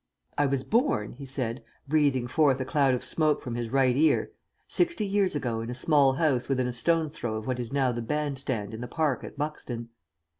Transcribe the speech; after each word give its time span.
"I 0.35 0.47
was 0.47 0.63
born," 0.63 1.11
he 1.11 1.27
said, 1.27 1.61
breathing 1.87 2.25
forth 2.27 2.59
a 2.59 2.65
cloud 2.65 2.95
of 2.95 3.05
smoke 3.05 3.39
from 3.39 3.53
his 3.53 3.69
right 3.69 3.95
ear, 3.95 4.31
"sixty 4.67 5.05
years 5.05 5.35
ago 5.35 5.61
in 5.61 5.69
a 5.69 5.75
small 5.75 6.13
house 6.13 6.49
within 6.49 6.65
a 6.65 6.73
stone's 6.73 7.11
throw 7.11 7.35
of 7.35 7.45
what 7.45 7.59
is 7.59 7.71
now 7.71 7.91
the 7.91 8.01
band 8.01 8.39
stand 8.39 8.73
in 8.73 8.81
the 8.81 8.87
park 8.87 9.23
at 9.23 9.37
Buxton." 9.37 9.89